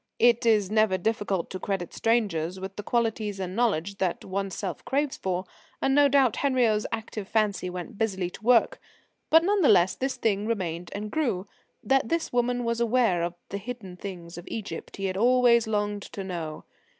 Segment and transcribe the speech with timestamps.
[0.17, 5.15] It is never difficult to credit strangers with the qualities and knowledge that oneself craves
[5.15, 5.45] for,
[5.79, 8.81] and no doubt Henriot's active fancy went busily to work.
[9.29, 11.45] But, none the less, this thing remained and grew:
[11.83, 16.01] that this woman was aware of the hidden things of Egypt he had always longed
[16.13, 16.63] to know.